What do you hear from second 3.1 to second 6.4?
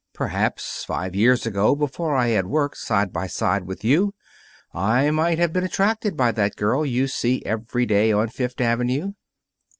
by side with you, I might have been attracted by